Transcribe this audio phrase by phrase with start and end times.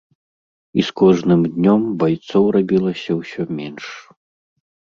[0.79, 3.85] І з кожным днём байцоў рабілася ўсё менш.